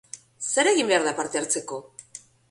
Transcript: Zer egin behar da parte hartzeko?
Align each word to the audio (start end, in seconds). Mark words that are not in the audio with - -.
Zer 0.51 0.69
egin 0.69 0.87
behar 0.91 1.05
da 1.07 1.13
parte 1.19 1.39
hartzeko? 1.41 1.77